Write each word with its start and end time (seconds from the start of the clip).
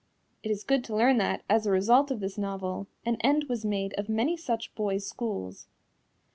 It 0.41 0.49
is 0.49 0.63
good 0.63 0.83
to 0.85 0.95
learn 0.95 1.17
that, 1.19 1.43
as 1.47 1.67
a 1.67 1.71
result 1.71 2.09
of 2.09 2.21
this 2.21 2.35
novel, 2.35 2.87
an 3.05 3.17
end 3.17 3.43
was 3.43 3.63
made 3.63 3.93
of 3.99 4.09
many 4.09 4.35
such 4.35 4.73
boys' 4.73 5.05
schools. 5.05 5.67